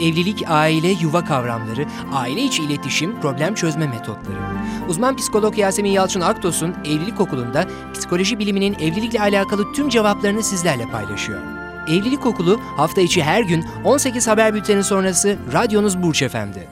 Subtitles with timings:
[0.00, 4.38] Evlilik, aile, yuva kavramları, aile içi iletişim, problem çözme metotları.
[4.88, 11.40] Uzman psikolog Yasemin Yalçın Aktos'un Evlilik Okulu'nda psikoloji biliminin evlilikle alakalı tüm cevaplarını sizlerle paylaşıyor.
[11.88, 16.68] Evlilik Okulu hafta içi her gün 18 haber bülteni sonrası radyonuz Burç Efendi.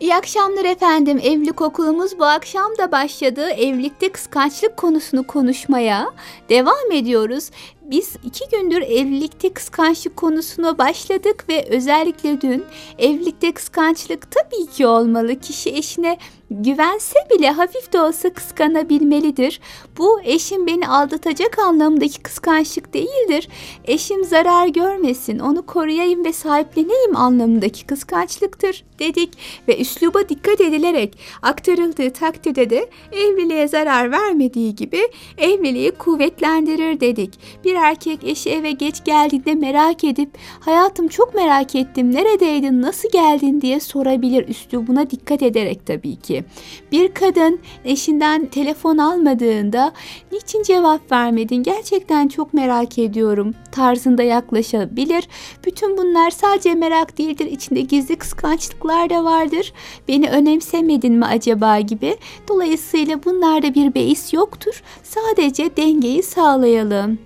[0.00, 1.18] İyi akşamlar efendim.
[1.22, 3.50] Evlilik okulumuz bu akşam da başladı.
[3.50, 6.10] Evlilikte kıskançlık konusunu konuşmaya
[6.48, 7.50] devam ediyoruz.
[7.90, 12.64] Biz iki gündür evlilikte kıskançlık konusuna başladık ve özellikle dün
[12.98, 15.40] evlilikte kıskançlık tabii ki olmalı.
[15.40, 16.18] Kişi eşine
[16.50, 19.60] güvense bile hafif de olsa kıskanabilmelidir.
[19.98, 23.48] Bu eşim beni aldatacak anlamındaki kıskançlık değildir.
[23.84, 29.32] Eşim zarar görmesin, onu koruyayım ve sahipleneyim anlamındaki kıskançlıktır dedik
[29.68, 35.00] ve üsluba dikkat edilerek aktarıldığı takdirde de evliliğe zarar vermediği gibi
[35.38, 37.30] evliliği kuvvetlendirir dedik.
[37.64, 43.60] Bir erkek eşi eve geç geldiğinde merak edip hayatım çok merak ettim neredeydin nasıl geldin
[43.60, 46.44] diye sorabilir üslubuna dikkat ederek tabii ki.
[46.92, 49.92] Bir kadın eşinden telefon almadığında
[50.32, 55.28] niçin cevap vermedin gerçekten çok merak ediyorum tarzında yaklaşabilir.
[55.64, 59.72] Bütün bunlar sadece merak değildir içinde gizli kıskançlıklar da vardır.
[60.08, 62.16] Beni önemsemedin mi acaba gibi.
[62.48, 64.82] Dolayısıyla bunlarda bir beis yoktur.
[65.02, 67.18] Sadece dengeyi sağlayalım.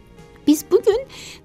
[0.46, 1.00] Biz bugün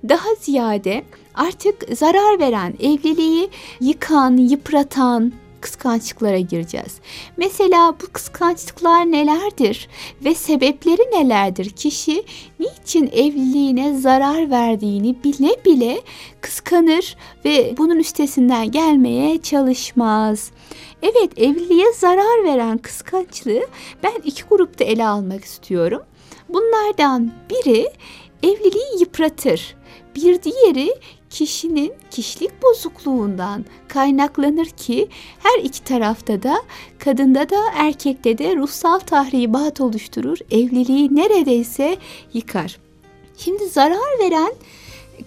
[0.10, 1.04] daha ziyade
[1.36, 3.50] artık zarar veren, evliliği
[3.82, 5.34] yıkan, yıpratan,
[5.66, 7.00] kıskançlıklara gireceğiz.
[7.38, 9.88] Mesela bu kıskançlıklar nelerdir
[10.26, 11.70] ve sebepleri nelerdir?
[11.70, 12.24] Kişi
[12.60, 16.02] niçin evliliğine zarar verdiğini bile bile
[16.42, 17.16] kıskanır
[17.46, 20.52] ve bunun üstesinden gelmeye çalışmaz.
[21.02, 23.68] Evet evliliğe zarar veren kıskançlığı
[24.04, 26.02] ben iki grupta ele almak istiyorum.
[26.50, 27.88] Bunlardan biri
[28.46, 29.76] evliliği yıpratır.
[30.16, 30.96] Bir diğeri
[31.30, 35.08] kişinin kişilik bozukluğundan kaynaklanır ki
[35.40, 36.56] her iki tarafta da
[37.00, 40.38] kadında da erkekte de ruhsal tahribat oluşturur.
[40.52, 41.98] Evliliği neredeyse
[42.34, 42.80] yıkar.
[43.38, 44.54] Şimdi zarar veren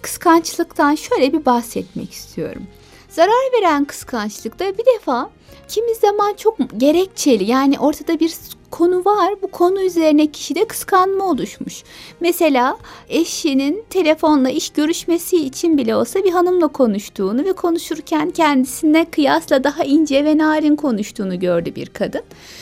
[0.01, 2.63] kıskançlıktan şöyle bir bahsetmek istiyorum.
[3.09, 5.29] Zarar veren kıskançlıkta bir defa
[5.67, 8.29] kimi zaman çok gerekçeli yani ortada bir
[8.71, 9.33] konu var.
[9.41, 11.83] Bu konu üzerine kişide kıskanma oluşmuş.
[12.19, 12.77] Mesela
[13.09, 19.83] eşinin telefonla iş görüşmesi için bile olsa bir hanımla konuştuğunu ve konuşurken kendisine kıyasla daha
[19.83, 22.21] ince ve narin konuştuğunu gördü bir kadın.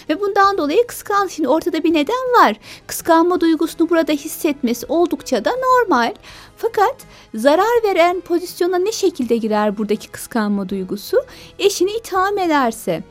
[0.10, 1.30] Ve bundan dolayı kıskandı.
[1.30, 2.56] Şimdi ortada bir neden var.
[2.88, 6.14] Kıskanma duygusunu burada hissetmesi oldukça da normal.
[6.58, 6.96] Fakat
[7.36, 11.18] zarar veren pozisyona ne şekilde girer buradaki kıskanma duygusu?
[11.60, 13.04] Eşini itham ederse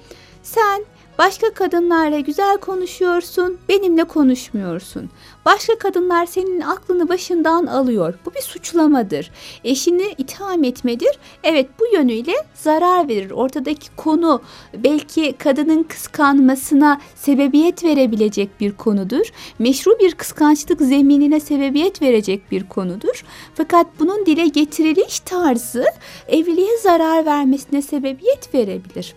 [0.42, 0.84] sen
[1.18, 5.10] Başka kadınlarla güzel konuşuyorsun, benimle konuşmuyorsun.
[5.44, 8.14] Başka kadınlar senin aklını başından alıyor.
[8.26, 9.30] Bu bir suçlamadır.
[9.64, 11.18] Eşini itham etmedir.
[11.42, 13.30] Evet bu yönüyle zarar verir.
[13.30, 14.42] Ortadaki konu
[14.74, 19.26] belki kadının kıskanmasına sebebiyet verebilecek bir konudur.
[19.58, 23.24] Meşru bir kıskançlık zeminine sebebiyet verecek bir konudur.
[23.54, 25.84] Fakat bunun dile getiriliş tarzı
[26.28, 29.14] evliliğe zarar vermesine sebebiyet verebilir.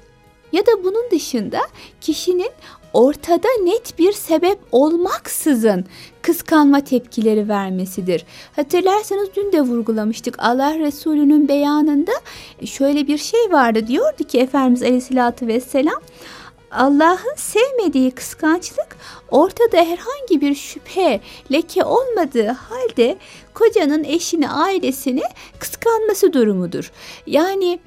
[0.51, 1.59] Ya da bunun dışında
[2.01, 2.51] kişinin
[2.93, 5.85] ortada net bir sebep olmaksızın
[6.21, 8.25] kıskanma tepkileri vermesidir.
[8.55, 10.35] Hatırlarsanız dün de vurgulamıştık.
[10.39, 12.11] Allah Resulü'nün beyanında
[12.65, 13.87] şöyle bir şey vardı.
[13.87, 16.01] Diyordu ki Efendimiz Aleyhisselatü Vesselam
[16.71, 18.97] Allah'ın sevmediği kıskançlık
[19.31, 21.21] ortada herhangi bir şüphe,
[21.51, 23.17] leke olmadığı halde
[23.53, 25.23] kocanın eşini, ailesini
[25.59, 26.91] kıskanması durumudur.
[27.27, 27.79] Yani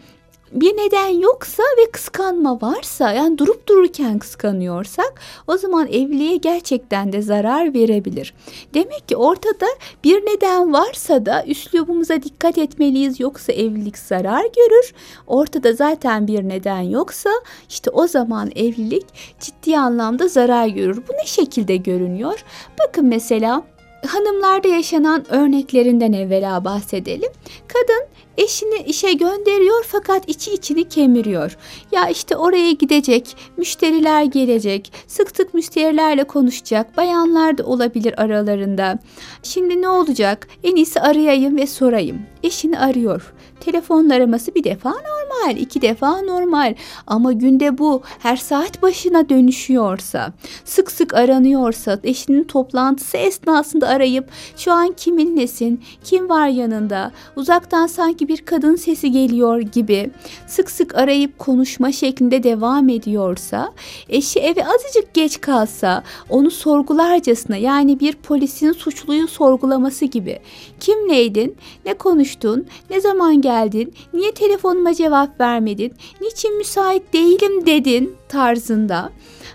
[0.52, 7.22] bir neden yoksa ve kıskanma varsa yani durup dururken kıskanıyorsak o zaman evliliğe gerçekten de
[7.22, 8.34] zarar verebilir.
[8.74, 9.66] Demek ki ortada
[10.04, 14.94] bir neden varsa da üslubumuza dikkat etmeliyiz yoksa evlilik zarar görür.
[15.26, 17.30] Ortada zaten bir neden yoksa
[17.68, 19.06] işte o zaman evlilik
[19.40, 20.96] ciddi anlamda zarar görür.
[21.08, 22.44] Bu ne şekilde görünüyor?
[22.78, 23.62] Bakın mesela
[24.06, 27.30] hanımlarda yaşanan örneklerinden evvela bahsedelim.
[27.68, 31.56] Kadın Eşini işe gönderiyor fakat içi içini kemiriyor.
[31.92, 38.98] Ya işte oraya gidecek, müşteriler gelecek, sık sık müşterilerle konuşacak, bayanlar da olabilir aralarında.
[39.42, 40.48] Şimdi ne olacak?
[40.64, 42.22] En iyisi arayayım ve sorayım.
[42.42, 43.32] Eşini arıyor.
[43.60, 46.74] Telefon araması bir defa normal, iki defa normal.
[47.06, 50.32] Ama günde bu her saat başına dönüşüyorsa,
[50.64, 57.86] sık sık aranıyorsa, eşinin toplantısı esnasında arayıp şu an kimin nesin, kim var yanında, uzaktan
[57.86, 60.10] sanki bir kadın sesi geliyor gibi.
[60.46, 63.72] Sık sık arayıp konuşma şeklinde devam ediyorsa,
[64.08, 70.38] eşi eve azıcık geç kalsa onu sorgularcasına yani bir polisin suçluyu sorgulaması gibi.
[70.80, 71.56] Kimleydin,
[71.86, 75.94] ne konuştun, ne zaman geldin, niye telefonuma cevap vermedin?
[76.20, 77.52] Niçin müsait değilim?
[77.66, 79.10] dedin tarzında.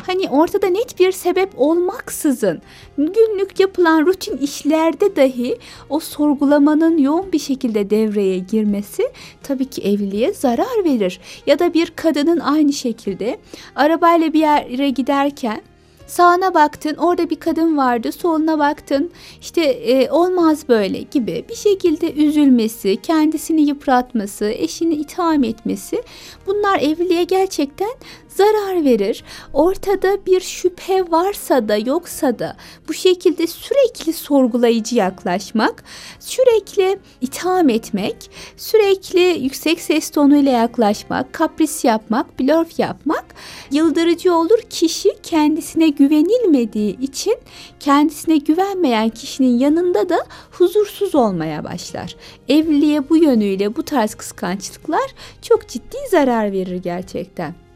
[0.08, 2.62] Hani ortada net bir sebep olmaksızın
[2.98, 5.58] günlük yapılan rutin işlerde dahi
[5.90, 9.04] o sorgulamanın yoğun bir şekilde devreye girmesi
[9.44, 11.20] tabii ki evliliğe zarar verir.
[11.46, 13.40] Ya da bir kadının aynı şekilde
[13.76, 15.62] arabayla bir yere giderken
[16.08, 19.12] Sağına baktın orada bir kadın vardı soluna baktın
[19.42, 26.04] işte e, olmaz böyle gibi bir şekilde üzülmesi kendisini yıpratması eşini itham etmesi
[26.46, 27.92] bunlar evliliğe gerçekten
[28.38, 29.24] zarar verir.
[29.54, 32.56] Ortada bir şüphe varsa da yoksa da
[32.88, 35.84] bu şekilde sürekli sorgulayıcı yaklaşmak,
[36.20, 43.26] sürekli itham etmek, sürekli yüksek ses tonuyla yaklaşmak, kapris yapmak, blöf yapmak
[43.72, 44.60] yıldırıcı olur.
[44.70, 47.36] Kişi kendisine güvenilmediği için
[47.80, 50.18] kendisine güvenmeyen kişinin yanında da
[50.52, 52.16] huzursuz olmaya başlar.
[52.50, 57.67] Evliliğe bu yönüyle bu tarz kıskançlıklar çok ciddi zarar verir gerçekten.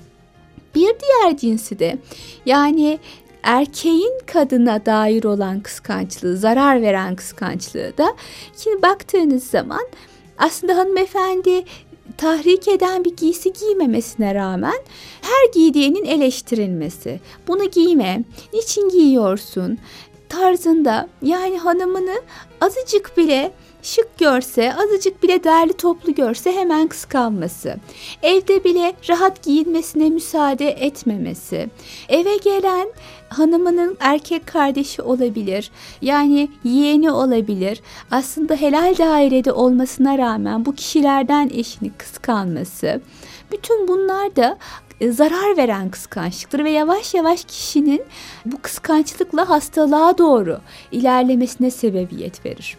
[0.75, 1.97] Bir diğer cinsi de.
[2.45, 2.99] Yani
[3.43, 8.15] erkeğin kadına dair olan kıskançlığı, zarar veren kıskançlığı da.
[8.57, 9.87] Şimdi baktığınız zaman
[10.37, 11.63] aslında hanımefendi
[12.17, 14.79] tahrik eden bir giysi giymemesine rağmen
[15.21, 17.19] her giydiğinin eleştirilmesi.
[17.47, 19.77] Bunu giyme, niçin giyiyorsun
[20.29, 21.09] tarzında.
[21.21, 22.21] Yani hanımını
[22.61, 27.75] azıcık bile şık görse, azıcık bile derli toplu görse hemen kıskanması.
[28.23, 31.69] Evde bile rahat giyinmesine müsaade etmemesi.
[32.09, 32.87] Eve gelen
[33.29, 35.71] hanımının erkek kardeşi olabilir.
[36.01, 37.81] Yani yeğeni olabilir.
[38.11, 43.01] Aslında helal dairede olmasına rağmen bu kişilerden eşini kıskanması.
[43.51, 44.57] Bütün bunlar da
[45.01, 48.03] e, zarar veren kıskançlıktır ve yavaş yavaş kişinin
[48.45, 50.59] bu kıskançlıkla hastalığa doğru
[50.91, 52.77] ilerlemesine sebebiyet verir.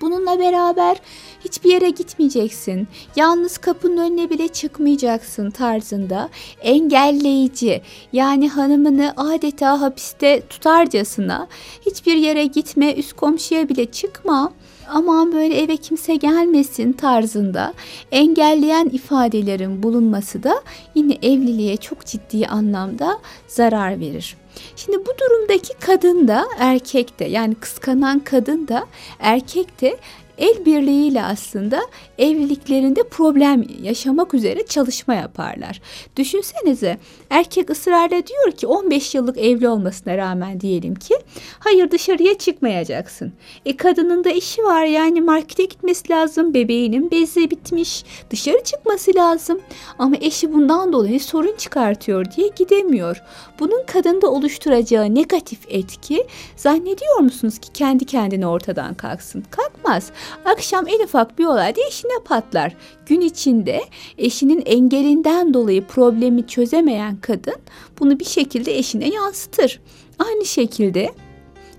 [0.00, 0.96] Bununla beraber
[1.44, 2.88] hiçbir yere gitmeyeceksin.
[3.16, 6.28] Yalnız kapının önüne bile çıkmayacaksın tarzında
[6.60, 7.82] engelleyici
[8.12, 11.48] yani hanımını adeta hapiste tutarcasına
[11.86, 14.52] hiçbir yere gitme, üst komşuya bile çıkma
[14.94, 17.74] aman böyle eve kimse gelmesin tarzında
[18.12, 20.62] engelleyen ifadelerin bulunması da
[20.94, 24.36] yine evliliğe çok ciddi anlamda zarar verir.
[24.76, 28.86] Şimdi bu durumdaki kadın da erkek de yani kıskanan kadın da
[29.18, 29.96] erkek de
[30.40, 31.80] el birliğiyle aslında
[32.18, 35.80] evliliklerinde problem yaşamak üzere çalışma yaparlar.
[36.16, 36.98] Düşünsenize
[37.30, 41.14] erkek ısrarla diyor ki 15 yıllık evli olmasına rağmen diyelim ki
[41.58, 43.32] hayır dışarıya çıkmayacaksın.
[43.66, 49.60] E kadının da işi var yani markete gitmesi lazım bebeğinin bezi bitmiş dışarı çıkması lazım
[49.98, 53.22] ama eşi bundan dolayı sorun çıkartıyor diye gidemiyor.
[53.60, 56.26] Bunun kadında oluşturacağı negatif etki
[56.56, 59.44] zannediyor musunuz ki kendi kendine ortadan kalksın?
[59.50, 60.10] Kalkmaz.
[60.44, 62.76] Akşam en ufak bir olayda eşine patlar.
[63.06, 63.80] Gün içinde
[64.18, 67.56] eşinin engelinden dolayı problemi çözemeyen kadın
[67.98, 69.80] bunu bir şekilde eşine yansıtır.
[70.18, 71.10] Aynı şekilde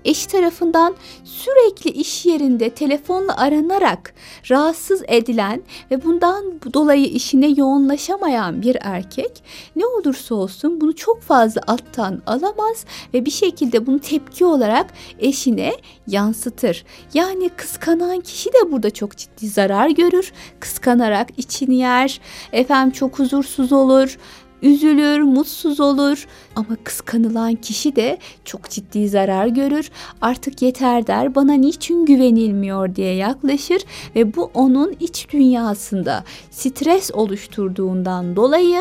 [0.04, 0.94] eşi tarafından
[1.24, 4.14] sürekli iş yerinde telefonla aranarak
[4.50, 6.44] rahatsız edilen ve bundan
[6.74, 9.42] dolayı işine yoğunlaşamayan bir erkek
[9.76, 12.84] ne olursa olsun bunu çok fazla alttan alamaz
[13.14, 14.86] ve bir şekilde bunu tepki olarak
[15.18, 15.72] eşine
[16.06, 16.84] yansıtır.
[17.14, 20.32] Yani kıskanan kişi de burada çok ciddi zarar görür.
[20.60, 22.20] Kıskanarak içini yer,
[22.52, 24.18] efendim çok huzursuz olur
[24.62, 29.90] üzülür, mutsuz olur ama kıskanılan kişi de çok ciddi zarar görür.
[30.20, 33.82] Artık yeter der, bana niçin güvenilmiyor diye yaklaşır
[34.16, 38.80] ve bu onun iç dünyasında stres oluşturduğundan dolayı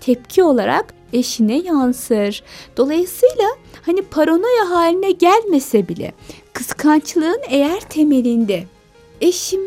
[0.00, 2.42] tepki olarak eşine yansır.
[2.76, 3.48] Dolayısıyla
[3.86, 6.12] hani paranoya haline gelmese bile
[6.52, 8.64] kıskançlığın eğer temelinde
[9.20, 9.60] eşim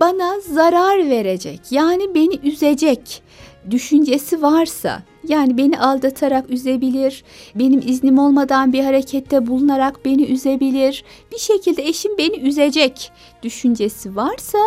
[0.00, 3.22] bana zarar verecek yani beni üzecek
[3.70, 11.38] düşüncesi varsa yani beni aldatarak üzebilir, benim iznim olmadan bir harekette bulunarak beni üzebilir, bir
[11.38, 14.58] şekilde eşim beni üzecek düşüncesi varsa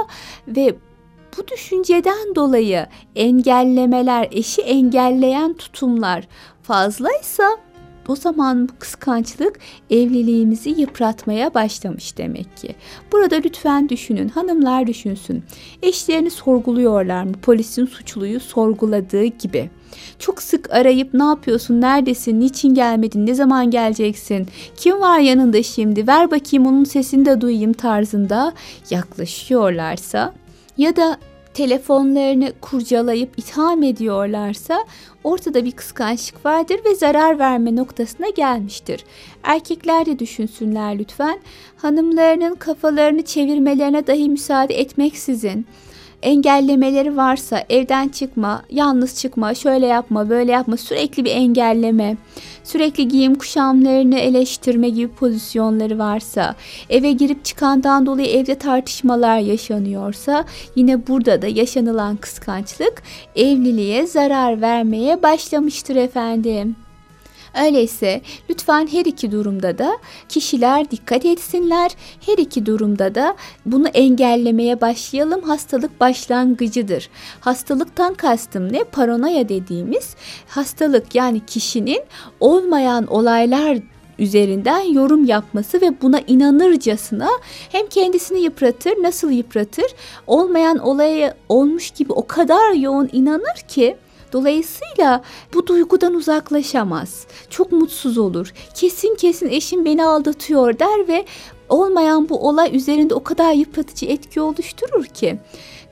[0.47, 0.75] ve
[1.37, 6.27] bu düşünceden dolayı engellemeler, eşi engelleyen tutumlar
[6.63, 7.57] fazlaysa
[8.07, 9.59] o zaman bu kıskançlık
[9.89, 12.75] evliliğimizi yıpratmaya başlamış demek ki.
[13.11, 15.43] Burada lütfen düşünün, hanımlar düşünsün.
[15.83, 17.31] Eşlerini sorguluyorlar mı?
[17.41, 19.69] Polisin suçluyu sorguladığı gibi.
[20.19, 24.47] Çok sık arayıp ne yapıyorsun, neredesin, niçin gelmedin, ne zaman geleceksin,
[24.77, 28.53] kim var yanında şimdi, ver bakayım onun sesini de duyayım tarzında
[28.89, 30.33] yaklaşıyorlarsa
[30.77, 31.17] ya da
[31.57, 34.85] telefonlarını kurcalayıp itham ediyorlarsa
[35.23, 39.03] ortada bir kıskançlık vardır ve zarar verme noktasına gelmiştir.
[39.43, 41.39] Erkekler de düşünsünler lütfen.
[41.77, 45.65] Hanımlarının kafalarını çevirmelerine dahi müsaade etmeksizin
[46.21, 52.17] engellemeleri varsa evden çıkma, yalnız çıkma, şöyle yapma, böyle yapma sürekli bir engelleme,
[52.63, 56.55] sürekli giyim kuşamlarını eleştirme gibi pozisyonları varsa,
[56.89, 60.45] eve girip çıkandan dolayı evde tartışmalar yaşanıyorsa
[60.75, 63.03] yine burada da yaşanılan kıskançlık
[63.36, 66.87] evliliğe zarar vermeye başlamıştır efendim.
[67.65, 69.97] Öyleyse lütfen her iki durumda da
[70.29, 71.91] kişiler dikkat etsinler.
[72.25, 73.35] Her iki durumda da
[73.65, 75.41] bunu engellemeye başlayalım.
[75.41, 77.09] Hastalık başlangıcıdır.
[77.39, 78.83] Hastalıktan kastım ne?
[78.83, 80.15] Paranoya dediğimiz
[80.47, 82.03] hastalık yani kişinin
[82.39, 83.77] olmayan olaylar
[84.19, 87.29] üzerinden yorum yapması ve buna inanırcasına
[87.71, 89.85] hem kendisini yıpratır, nasıl yıpratır?
[90.27, 93.97] Olmayan olaya olmuş gibi o kadar yoğun inanır ki
[94.31, 95.22] Dolayısıyla
[95.53, 97.27] bu duygudan uzaklaşamaz.
[97.50, 98.53] Çok mutsuz olur.
[98.75, 101.25] Kesin kesin eşim beni aldatıyor der ve
[101.69, 105.39] olmayan bu olay üzerinde o kadar yıpratıcı etki oluşturur ki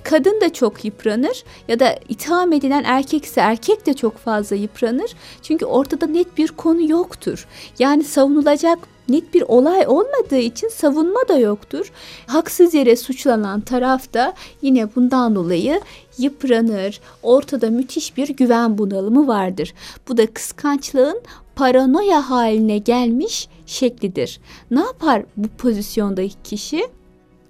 [0.04, 5.15] kadın da çok yıpranır ya da itham edilen erkekse erkek de çok fazla yıpranır.
[5.42, 7.48] Çünkü ortada net bir konu yoktur.
[7.80, 11.91] Yani savunulacak net bir olay olmadığı için savunma da yoktur.
[12.27, 15.81] Haksız yere suçlanan taraf da yine bundan dolayı
[16.17, 17.01] yıpranır.
[17.24, 19.74] Ortada müthiş bir güven bunalımı vardır.
[20.07, 21.21] Bu da kıskançlığın
[21.55, 24.39] paranoya haline gelmiş şeklidir.
[24.71, 26.88] Ne yapar bu pozisyondaki kişi?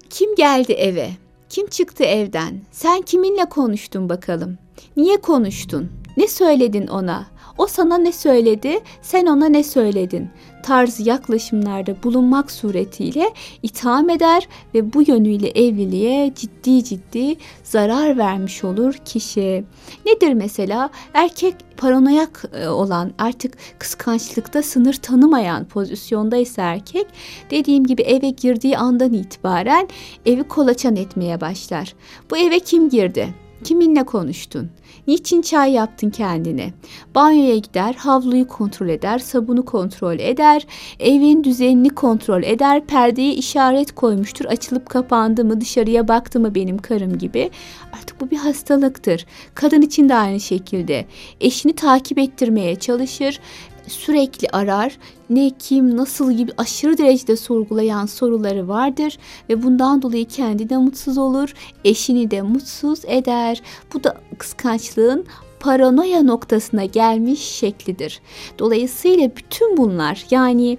[0.09, 1.09] Kim geldi eve?
[1.50, 2.62] Kim çıktı evden?
[2.71, 4.57] Sen kiminle konuştun bakalım?
[4.97, 5.89] Niye konuştun?
[6.17, 7.25] Ne söyledin ona?
[7.57, 8.79] O sana ne söyledi?
[9.01, 10.29] Sen ona ne söyledin?
[10.65, 13.33] tarzı yaklaşımlarda bulunmak suretiyle
[13.63, 19.63] itham eder ve bu yönüyle evliliğe ciddi ciddi zarar vermiş olur kişi.
[20.05, 20.89] Nedir mesela?
[21.13, 27.07] Erkek paranoyak e, olan artık kıskançlıkta sınır tanımayan pozisyondaysa erkek
[27.51, 29.88] dediğim gibi eve girdiği andan itibaren
[30.25, 31.93] evi kolaçan etmeye başlar.
[32.31, 33.45] Bu eve kim girdi?
[33.65, 34.69] Kiminle konuştun?
[35.07, 36.74] Niçin çay yaptın kendine?
[37.15, 40.67] Banyoya gider, havluyu kontrol eder, sabunu kontrol eder,
[41.00, 47.17] evin düzenini kontrol eder, perdeye işaret koymuştur, açılıp kapandı mı, dışarıya baktı mı benim karım
[47.17, 47.50] gibi.
[47.93, 49.25] Artık bu bir hastalıktır.
[49.55, 51.05] Kadın için de aynı şekilde.
[51.41, 53.39] Eşini takip ettirmeye çalışır
[53.88, 54.98] sürekli arar.
[55.30, 59.18] Ne kim nasıl gibi aşırı derecede sorgulayan soruları vardır
[59.50, 61.54] ve bundan dolayı kendi de mutsuz olur,
[61.86, 63.62] eşini de mutsuz eder.
[63.94, 65.25] Bu da kıskançlığın
[65.65, 68.22] paranoya noktasına gelmiş şeklidir.
[68.60, 70.77] Dolayısıyla bütün bunlar yani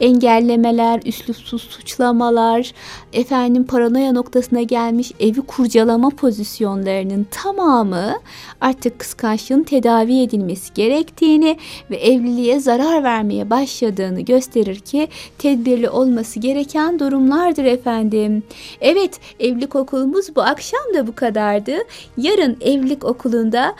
[0.00, 2.72] engellemeler, üslupsuz suçlamalar,
[3.12, 8.14] efendim paranoya noktasına gelmiş evi kurcalama pozisyonlarının tamamı
[8.60, 11.56] artık kıskançlığın tedavi edilmesi gerektiğini
[11.90, 18.42] ve evliliğe zarar vermeye başladığını gösterir ki tedbirli olması gereken durumlardır efendim.
[18.80, 21.76] Evet evlilik okulumuz bu akşam da bu kadardı.
[22.16, 23.74] Yarın evlilik okulunda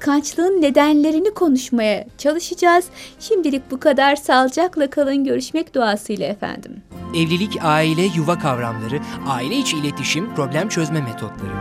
[0.00, 2.84] kıskançlığın nedenlerini konuşmaya çalışacağız.
[3.20, 6.82] Şimdilik bu kadar sağlıcakla kalın görüşmek duasıyla efendim.
[7.14, 11.52] Evlilik, aile, yuva kavramları, aile içi iletişim, problem çözme metotları.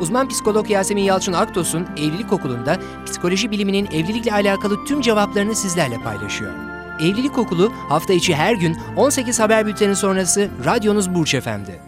[0.00, 2.76] Uzman psikolog Yasemin Yalçın Aktos'un Evlilik Okulu'nda
[3.06, 6.52] psikoloji biliminin evlilikle alakalı tüm cevaplarını sizlerle paylaşıyor.
[7.00, 11.87] Evlilik Okulu hafta içi her gün 18 haber bülteni sonrası radyonuz Burç Efendi.